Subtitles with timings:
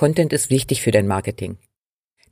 [0.00, 1.58] Content ist wichtig für dein Marketing.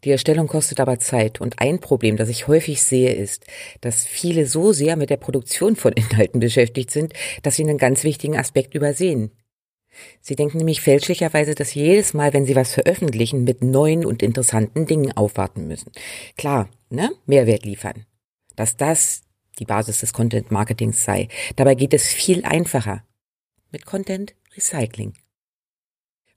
[0.03, 3.45] Die Erstellung kostet aber Zeit und ein Problem, das ich häufig sehe, ist,
[3.83, 8.05] dass viele so sehr mit der Produktion von Inhalten beschäftigt sind, dass sie einen ganz
[8.05, 9.33] wichtigen Aspekt übersehen.
[10.23, 14.23] Sie denken nämlich fälschlicherweise, dass sie jedes Mal, wenn sie was veröffentlichen, mit neuen und
[14.23, 15.93] interessanten Dingen aufwarten müssen.
[16.39, 17.11] Klar, ne?
[17.27, 18.07] Mehrwert liefern.
[18.57, 19.25] Dass das
[19.59, 21.29] die Basis des Content Marketings sei.
[21.57, 23.05] Dabei geht es viel einfacher.
[23.71, 25.13] Mit Content Recycling.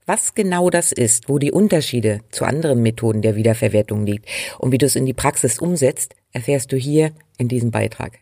[0.05, 4.25] Was genau das ist, wo die Unterschiede zu anderen Methoden der Wiederverwertung liegt
[4.57, 8.19] und wie du es in die Praxis umsetzt, erfährst du hier in diesem Beitrag.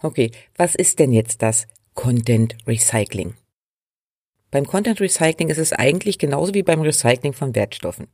[0.00, 3.34] Okay, was ist denn jetzt das Content Recycling?
[4.50, 8.08] Beim Content Recycling ist es eigentlich genauso wie beim Recycling von Wertstoffen.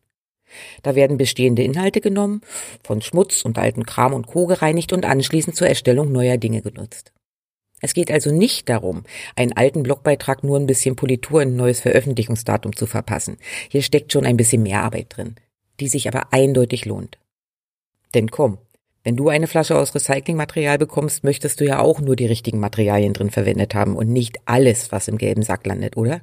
[0.82, 2.42] Da werden bestehende Inhalte genommen,
[2.84, 4.46] von Schmutz und alten Kram und Co.
[4.46, 7.12] gereinigt und anschließend zur Erstellung neuer Dinge genutzt.
[7.80, 9.04] Es geht also nicht darum,
[9.36, 13.38] einen alten Blogbeitrag nur ein bisschen Politur in ein neues Veröffentlichungsdatum zu verpassen.
[13.68, 15.36] Hier steckt schon ein bisschen mehr Arbeit drin,
[15.78, 17.18] die sich aber eindeutig lohnt.
[18.14, 18.58] Denn komm,
[19.04, 23.14] wenn du eine Flasche aus Recyclingmaterial bekommst, möchtest du ja auch nur die richtigen Materialien
[23.14, 26.20] drin verwendet haben und nicht alles, was im gelben Sack landet, oder?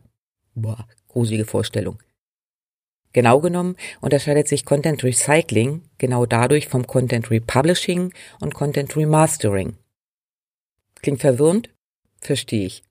[0.55, 1.99] Boah, gruselige Vorstellung.
[3.13, 9.77] Genau genommen unterscheidet sich Content Recycling genau dadurch vom Content Republishing und Content Remastering.
[11.05, 11.69] Klingt verwirrend?
[12.19, 12.81] Verstehe ich.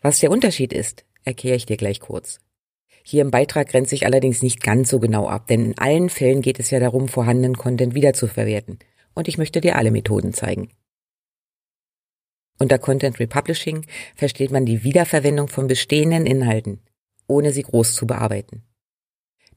[0.00, 2.38] Was der Unterschied ist, erkläre ich dir gleich kurz.
[3.02, 6.42] Hier im Beitrag grenzt sich allerdings nicht ganz so genau ab, denn in allen Fällen
[6.42, 8.78] geht es ja darum, vorhandenen Content wiederzuverwerten.
[9.14, 10.70] Und ich möchte dir alle Methoden zeigen.
[12.60, 16.82] Unter Content Republishing versteht man die Wiederverwendung von bestehenden Inhalten,
[17.26, 18.62] ohne sie groß zu bearbeiten.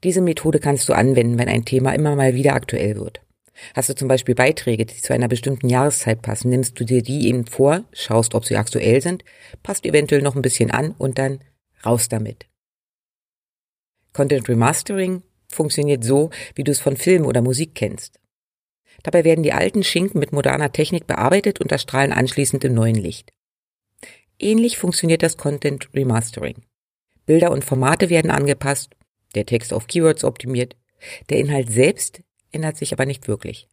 [0.03, 3.21] Diese Methode kannst du anwenden, wenn ein Thema immer mal wieder aktuell wird.
[3.75, 7.27] Hast du zum Beispiel Beiträge, die zu einer bestimmten Jahreszeit passen, nimmst du dir die
[7.27, 9.23] eben vor, schaust, ob sie aktuell sind,
[9.61, 11.39] passt eventuell noch ein bisschen an und dann
[11.85, 12.47] raus damit.
[14.13, 18.19] Content Remastering funktioniert so, wie du es von Film oder Musik kennst.
[19.03, 23.31] Dabei werden die alten Schinken mit moderner Technik bearbeitet und erstrahlen anschließend im neuen Licht.
[24.39, 26.63] Ähnlich funktioniert das Content Remastering.
[27.25, 28.95] Bilder und Formate werden angepasst,
[29.35, 30.75] der Text auf Keywords optimiert,
[31.29, 33.67] der Inhalt selbst ändert sich aber nicht wirklich.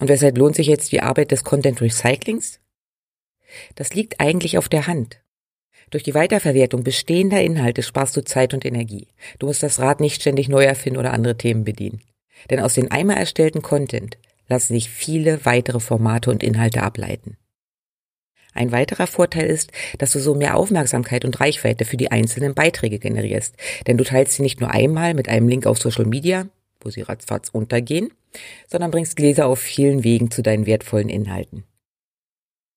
[0.00, 2.60] Und weshalb lohnt sich jetzt die Arbeit des Content Recyclings?
[3.74, 5.20] Das liegt eigentlich auf der Hand.
[5.90, 9.08] Durch die Weiterverwertung bestehender Inhalte sparst du Zeit und Energie.
[9.38, 12.02] Du musst das Rad nicht ständig neu erfinden oder andere Themen bedienen.
[12.50, 14.18] Denn aus den einmal erstellten Content
[14.48, 17.36] lassen sich viele weitere Formate und Inhalte ableiten.
[18.54, 22.98] Ein weiterer Vorteil ist, dass du so mehr Aufmerksamkeit und Reichweite für die einzelnen Beiträge
[22.98, 23.54] generierst,
[23.86, 26.48] denn du teilst sie nicht nur einmal mit einem Link auf Social Media,
[26.80, 28.12] wo sie ratzfatz untergehen,
[28.66, 31.64] sondern bringst Leser auf vielen Wegen zu deinen wertvollen Inhalten.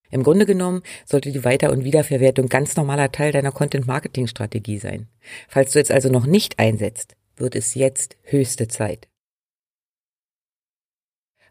[0.09, 5.07] Im Grunde genommen sollte die Weiter- und Wiederverwertung ganz normaler Teil deiner Content-Marketing-Strategie sein.
[5.47, 9.07] Falls du jetzt also noch nicht einsetzt, wird es jetzt höchste Zeit.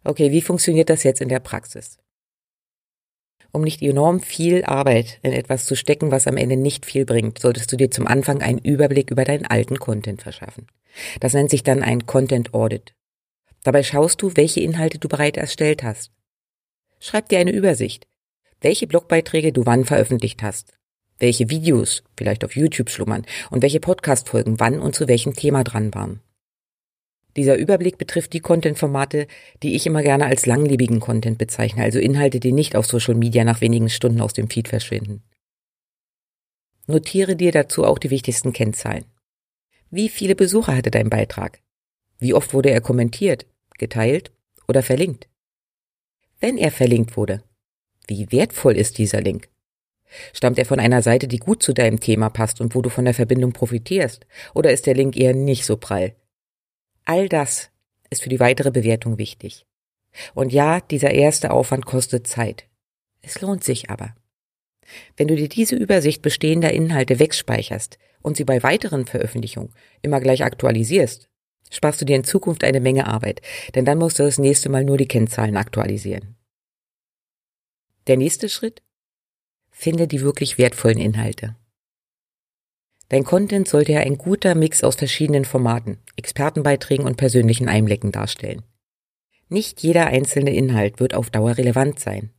[0.05, 1.99] Okay, wie funktioniert das jetzt in der Praxis?
[3.53, 7.39] Um nicht enorm viel Arbeit in etwas zu stecken, was am Ende nicht viel bringt,
[7.39, 10.67] solltest du dir zum Anfang einen Überblick über deinen alten Content verschaffen.
[11.19, 12.95] Das nennt sich dann ein Content Audit.
[13.65, 16.13] Dabei schaust du, welche Inhalte du bereits erstellt hast.
[17.01, 18.07] Schreib dir eine Übersicht,
[18.61, 20.75] welche Blogbeiträge du wann veröffentlicht hast,
[21.19, 25.95] welche Videos vielleicht auf YouTube schlummern und welche Podcast-Folgen wann und zu welchem Thema dran
[25.95, 26.21] waren.
[27.37, 29.27] Dieser Überblick betrifft die Content-Formate,
[29.63, 33.45] die ich immer gerne als langlebigen Content bezeichne, also Inhalte, die nicht auf Social Media
[33.45, 35.23] nach wenigen Stunden aus dem Feed verschwinden.
[36.87, 39.05] Notiere dir dazu auch die wichtigsten Kennzahlen.
[39.91, 41.61] Wie viele Besucher hatte dein Beitrag?
[42.19, 43.47] Wie oft wurde er kommentiert,
[43.79, 44.33] geteilt
[44.67, 45.29] oder verlinkt?
[46.41, 47.43] Wenn er verlinkt wurde,
[48.07, 49.49] wie wertvoll ist dieser Link?
[50.33, 53.05] Stammt er von einer Seite, die gut zu deinem Thema passt und wo du von
[53.05, 54.27] der Verbindung profitierst?
[54.55, 56.17] Oder ist der Link eher nicht so prall?
[57.05, 57.71] All das
[58.11, 59.67] ist für die weitere Bewertung wichtig.
[60.35, 62.67] Und ja, dieser erste Aufwand kostet Zeit.
[63.23, 64.15] Es lohnt sich aber.
[65.17, 70.43] Wenn du dir diese Übersicht bestehender Inhalte wegspeicherst und sie bei weiteren Veröffentlichungen immer gleich
[70.45, 71.29] aktualisierst,
[71.71, 73.41] sparst du dir in Zukunft eine Menge Arbeit,
[73.75, 76.37] denn dann musst du das nächste Mal nur die Kennzahlen aktualisieren.
[78.09, 78.83] Der nächste Schritt?
[79.71, 81.57] Finde die wirklich wertvollen Inhalte.
[83.11, 88.63] Dein Content sollte ja ein guter Mix aus verschiedenen Formaten, Expertenbeiträgen und persönlichen Einblicken darstellen.
[89.49, 92.31] Nicht jeder einzelne Inhalt wird auf Dauer relevant sein.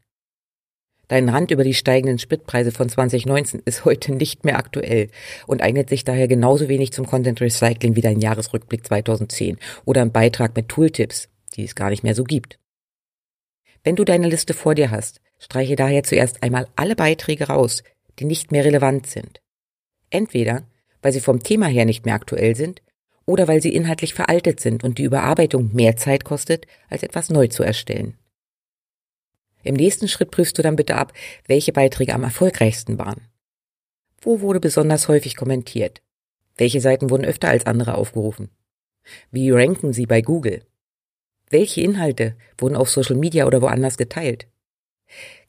[1.10, 5.10] Dein Rand über die steigenden Spritpreise von 2019 ist heute nicht mehr aktuell
[5.46, 10.14] und eignet sich daher genauso wenig zum Content Recycling wie dein Jahresrückblick 2010 oder ein
[10.14, 11.28] Beitrag mit Tooltips,
[11.58, 12.60] die es gar nicht mehr so gibt.
[13.84, 17.84] Wenn du deine Liste vor dir hast, streiche daher zuerst einmal alle Beiträge raus,
[18.20, 19.42] die nicht mehr relevant sind.
[20.12, 20.68] Entweder,
[21.02, 22.84] weil sie vom Thema her nicht mehr aktuell sind
[23.26, 27.48] oder weil sie inhaltlich veraltet sind und die Überarbeitung mehr Zeit kostet, als etwas neu
[27.48, 28.18] zu erstellen.
[29.64, 31.14] Im nächsten Schritt prüfst du dann bitte ab,
[31.48, 33.28] welche Beiträge am erfolgreichsten waren.
[34.22, 36.02] Wo wurde besonders häufig kommentiert?
[36.58, 38.50] Welche Seiten wurden öfter als andere aufgerufen?
[39.32, 40.66] Wie ranken sie bei Google?
[41.50, 44.48] Welche Inhalte wurden auf Social Media oder woanders geteilt?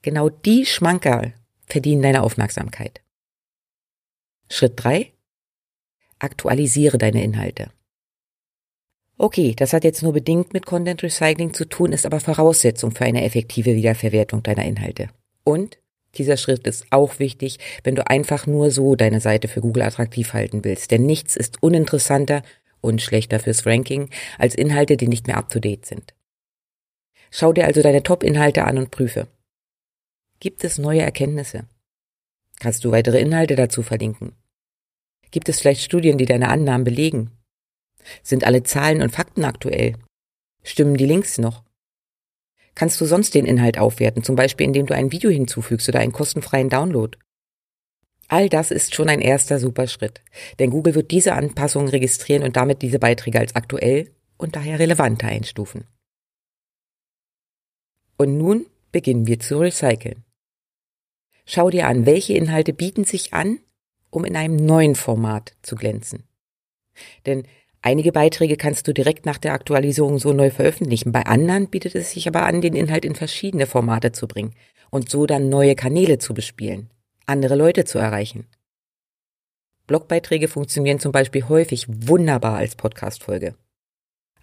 [0.01, 1.33] Genau die Schmankerl
[1.65, 3.02] verdienen deine Aufmerksamkeit.
[4.53, 5.11] Schritt drei:
[6.19, 7.71] Aktualisiere deine Inhalte.
[9.17, 13.03] Okay, das hat jetzt nur bedingt mit Content Recycling zu tun, ist aber Voraussetzung für
[13.03, 15.09] eine effektive Wiederverwertung deiner Inhalte.
[15.43, 15.79] Und
[16.19, 20.33] dieser Schritt ist auch wichtig, wenn du einfach nur so deine Seite für Google attraktiv
[20.33, 22.43] halten willst, denn nichts ist uninteressanter
[22.79, 26.13] und schlechter fürs Ranking als Inhalte, die nicht mehr up-to-date sind.
[27.31, 29.27] Schau dir also deine Top-Inhalte an und prüfe.
[30.39, 31.65] Gibt es neue Erkenntnisse?
[32.59, 34.33] Kannst du weitere Inhalte dazu verlinken?
[35.33, 37.31] Gibt es vielleicht Studien, die deine Annahmen belegen?
[38.21, 39.95] Sind alle Zahlen und Fakten aktuell?
[40.61, 41.63] Stimmen die Links noch?
[42.75, 46.11] Kannst du sonst den Inhalt aufwerten, zum Beispiel indem du ein Video hinzufügst oder einen
[46.11, 47.17] kostenfreien Download?
[48.27, 50.21] All das ist schon ein erster super Schritt,
[50.59, 55.29] denn Google wird diese Anpassungen registrieren und damit diese Beiträge als aktuell und daher relevanter
[55.29, 55.87] einstufen.
[58.17, 60.23] Und nun beginnen wir zu recyceln.
[61.47, 63.57] Schau dir an, welche Inhalte bieten sich an,
[64.13, 66.23] um in einem neuen Format zu glänzen.
[67.25, 67.43] Denn
[67.85, 71.11] Einige Beiträge kannst du direkt nach der Aktualisierung so neu veröffentlichen.
[71.11, 74.55] Bei anderen bietet es sich aber an, den Inhalt in verschiedene Formate zu bringen
[74.89, 76.89] und so dann neue Kanäle zu bespielen,
[77.25, 78.47] andere Leute zu erreichen.
[79.85, 83.53] Blogbeiträge funktionieren zum Beispiel häufig wunderbar als Podcastfolge.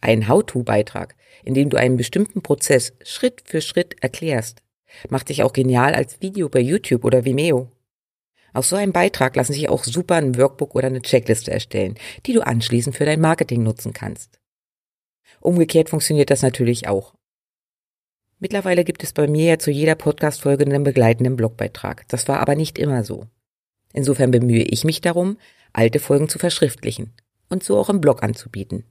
[0.02, 4.60] Ein How-to-Beitrag, in dem du einen bestimmten Prozess Schritt für Schritt erklärst,
[5.08, 7.72] macht sich auch genial als Video bei YouTube oder Vimeo.
[8.52, 12.32] Aus so einem Beitrag lassen sich auch super ein Workbook oder eine Checkliste erstellen, die
[12.32, 14.40] du anschließend für dein Marketing nutzen kannst.
[15.40, 17.14] Umgekehrt funktioniert das natürlich auch.
[18.38, 22.08] Mittlerweile gibt es bei mir ja zu jeder Podcast-Folge einen begleitenden Blogbeitrag.
[22.08, 23.26] Das war aber nicht immer so.
[23.92, 25.36] Insofern bemühe ich mich darum,
[25.72, 27.12] alte Folgen zu verschriftlichen
[27.48, 28.84] und so auch im Blog anzubieten.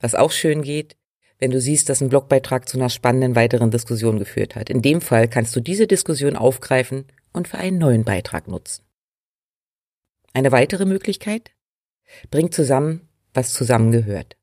[0.00, 0.96] Was auch schön geht,
[1.38, 4.70] wenn du siehst, dass ein Blogbeitrag zu einer spannenden weiteren Diskussion geführt hat.
[4.70, 7.04] In dem Fall kannst du diese Diskussion aufgreifen
[7.38, 8.84] und für einen neuen Beitrag nutzen.
[10.34, 11.52] Eine weitere Möglichkeit?
[12.30, 14.36] Bring zusammen, was zusammengehört.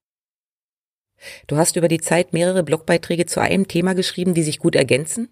[1.47, 5.30] Du hast über die Zeit mehrere Blogbeiträge zu einem Thema geschrieben, die sich gut ergänzen?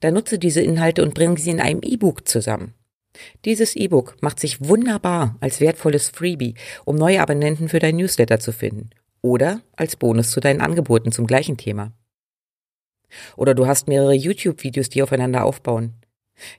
[0.00, 2.74] Dann nutze diese Inhalte und bring sie in einem E-Book zusammen.
[3.44, 6.54] Dieses E-Book macht sich wunderbar als wertvolles Freebie,
[6.84, 8.90] um neue Abonnenten für dein Newsletter zu finden
[9.22, 11.92] oder als Bonus zu deinen Angeboten zum gleichen Thema.
[13.36, 15.99] Oder du hast mehrere YouTube-Videos, die aufeinander aufbauen.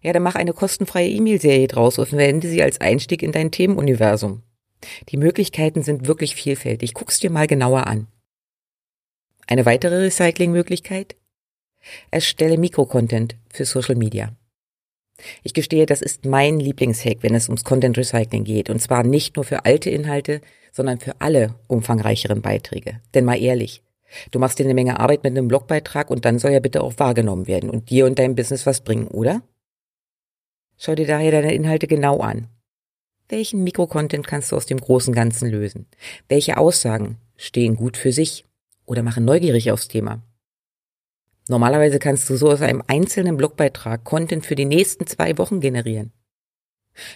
[0.02, 4.44] Ja, dann mach eine kostenfreie E-Mail-Serie draus und verwende sie als Einstieg in dein Themenuniversum.
[5.10, 6.94] Die Möglichkeiten sind wirklich vielfältig.
[6.94, 8.08] Guck's dir mal genauer an.
[9.48, 11.16] Eine weitere Recycling-Möglichkeit?
[12.12, 14.36] Erstelle Mikrocontent für Social Media.
[15.44, 18.70] Ich gestehe, das ist mein Lieblingshack, wenn es ums Content Recycling geht.
[18.70, 23.02] Und zwar nicht nur für alte Inhalte, sondern für alle umfangreicheren Beiträge.
[23.14, 23.84] Denn mal ehrlich,
[24.32, 26.94] du machst dir eine Menge Arbeit mit einem Blogbeitrag und dann soll er bitte auch
[26.98, 29.42] wahrgenommen werden und dir und deinem Business was bringen, oder?
[30.84, 32.48] Schau dir daher deine Inhalte genau an.
[33.30, 35.86] Welchen Mikrocontent kannst du aus dem großen Ganzen lösen?
[36.28, 38.46] Welche Aussagen stehen gut für sich
[38.88, 40.24] oder machen neugierig aufs Thema?
[41.48, 46.14] Normalerweise kannst du so aus einem einzelnen Blogbeitrag Content für die nächsten zwei Wochen generieren.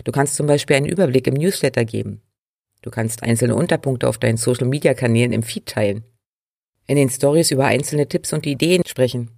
[0.04, 2.22] Du kannst zum Beispiel einen Überblick im Newsletter geben.
[2.84, 6.04] Du kannst einzelne Unterpunkte auf deinen Social Media Kanälen im Feed teilen.
[6.86, 9.32] In den Stories über einzelne Tipps und Ideen sprechen.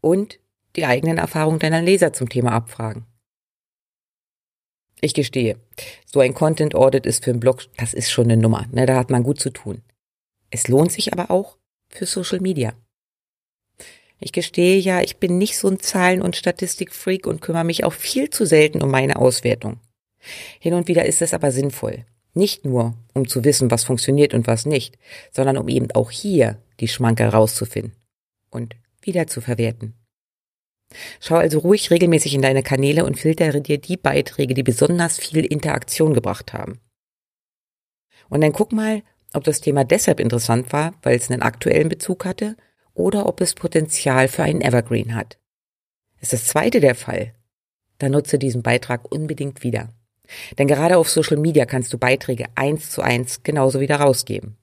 [0.00, 0.40] Und
[0.74, 3.04] die eigenen Erfahrungen deiner Leser zum Thema abfragen.
[5.00, 5.56] Ich gestehe,
[6.06, 8.96] so ein Content Audit ist für einen Blog, das ist schon eine Nummer, ne, da
[8.96, 9.82] hat man gut zu tun.
[10.50, 12.72] Es lohnt sich aber auch für Social Media.
[14.18, 17.92] Ich gestehe ja, ich bin nicht so ein Zahlen- und Statistikfreak und kümmere mich auch
[17.92, 19.78] viel zu selten um meine Auswertung.
[20.58, 22.06] Hin und wieder ist es aber sinnvoll.
[22.32, 24.98] Nicht nur, um zu wissen, was funktioniert und was nicht,
[25.30, 27.92] sondern um eben auch hier die Schmanke rauszufinden
[28.50, 29.94] und wieder zu verwerten.
[31.20, 35.44] Schau also ruhig regelmäßig in deine Kanäle und filtere dir die Beiträge, die besonders viel
[35.44, 36.80] Interaktion gebracht haben.
[38.28, 39.02] Und dann guck mal,
[39.32, 42.56] ob das Thema deshalb interessant war, weil es einen aktuellen Bezug hatte
[42.94, 45.38] oder ob es Potenzial für einen Evergreen hat.
[46.20, 47.34] Ist das zweite der Fall,
[47.98, 49.92] dann nutze diesen Beitrag unbedingt wieder.
[50.58, 54.56] Denn gerade auf Social Media kannst du Beiträge eins zu eins genauso wieder rausgeben.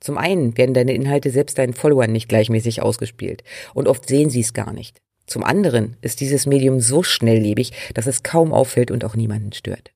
[0.00, 3.42] Zum einen werden deine Inhalte selbst deinen Followern nicht gleichmäßig ausgespielt
[3.74, 5.02] und oft sehen sie es gar nicht.
[5.28, 9.92] Zum anderen ist dieses Medium so schnelllebig, dass es kaum auffällt und auch niemanden stört.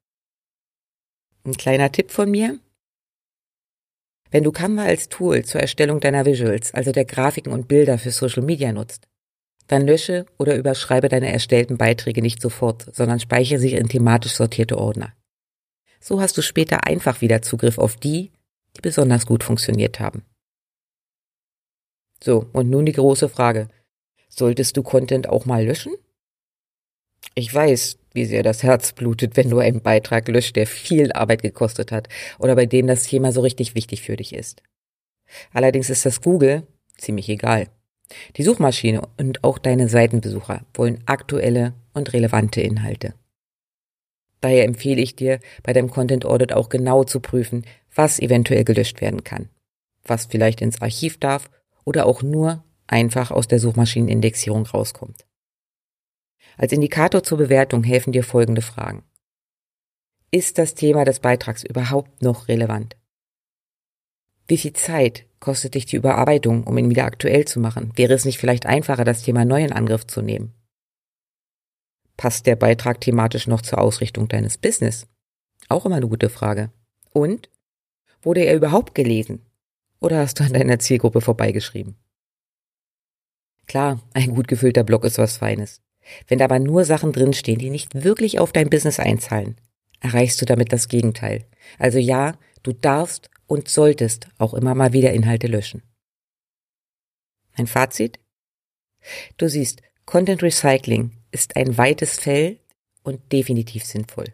[1.44, 2.58] Ein kleiner Tipp von mir.
[4.30, 8.10] Wenn du Canva als Tool zur Erstellung deiner Visuals, also der Grafiken und Bilder für
[8.10, 9.08] Social Media nutzt,
[9.68, 14.76] dann lösche oder überschreibe deine erstellten Beiträge nicht sofort, sondern speichere sie in thematisch sortierte
[14.76, 15.14] Ordner.
[15.98, 18.32] So hast du später einfach wieder Zugriff auf die,
[18.76, 20.24] die besonders gut funktioniert haben.
[22.22, 23.68] So, und nun die große Frage.
[24.34, 25.92] Solltest du Content auch mal löschen?
[27.34, 31.42] Ich weiß, wie sehr das Herz blutet, wenn du einen Beitrag löscht, der viel Arbeit
[31.42, 32.08] gekostet hat
[32.38, 34.62] oder bei dem das Thema so richtig wichtig für dich ist.
[35.52, 37.68] Allerdings ist das Google ziemlich egal.
[38.36, 43.14] Die Suchmaschine und auch deine Seitenbesucher wollen aktuelle und relevante Inhalte.
[44.40, 49.00] Daher empfehle ich dir, bei deinem Content Audit auch genau zu prüfen, was eventuell gelöscht
[49.00, 49.48] werden kann,
[50.04, 51.50] was vielleicht ins Archiv darf
[51.84, 55.26] oder auch nur einfach aus der Suchmaschinenindexierung rauskommt.
[56.56, 59.02] Als Indikator zur Bewertung helfen dir folgende Fragen.
[60.30, 62.96] Ist das Thema des Beitrags überhaupt noch relevant?
[64.46, 67.92] Wie viel Zeit kostet dich die Überarbeitung, um ihn wieder aktuell zu machen?
[67.96, 70.54] Wäre es nicht vielleicht einfacher, das Thema neu in Angriff zu nehmen?
[72.16, 75.06] Passt der Beitrag thematisch noch zur Ausrichtung deines Business?
[75.68, 76.70] Auch immer eine gute Frage.
[77.12, 77.50] Und?
[78.20, 79.40] Wurde er überhaupt gelesen?
[80.00, 81.96] Oder hast du an deiner Zielgruppe vorbeigeschrieben?
[83.66, 85.80] Klar, ein gut gefüllter Blog ist was Feines.
[86.26, 89.56] Wenn da aber nur Sachen drinstehen, die nicht wirklich auf dein Business einzahlen,
[90.00, 91.44] erreichst du damit das Gegenteil.
[91.78, 95.82] Also ja, du darfst und solltest auch immer mal wieder Inhalte löschen.
[97.54, 98.18] Ein Fazit?
[99.36, 102.60] Du siehst, Content Recycling ist ein weites Feld
[103.02, 104.26] und definitiv sinnvoll.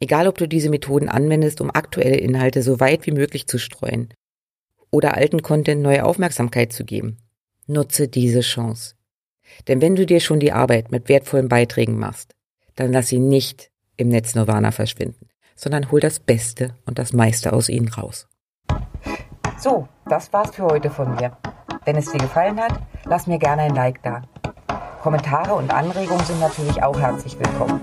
[0.00, 4.12] Egal, ob du diese Methoden anwendest, um aktuelle Inhalte so weit wie möglich zu streuen
[4.90, 7.18] oder alten Content neue Aufmerksamkeit zu geben,
[7.66, 8.94] nutze diese Chance.
[9.68, 12.34] Denn wenn du dir schon die Arbeit mit wertvollen Beiträgen machst,
[12.76, 17.52] dann lass sie nicht im Netz Nirvana verschwinden sondern hol das Beste und das meiste
[17.52, 18.26] aus ihnen raus.
[19.58, 21.36] So, das war's für heute von mir.
[21.84, 24.22] Wenn es dir gefallen hat, lass mir gerne ein Like da.
[25.02, 27.80] Kommentare und Anregungen sind natürlich auch herzlich willkommen.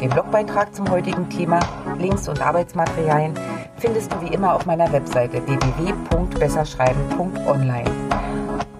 [0.00, 1.60] Den Blogbeitrag zum heutigen Thema,
[1.98, 3.34] Links und Arbeitsmaterialien
[3.78, 8.05] findest du wie immer auf meiner Webseite www.besserschreiben.online.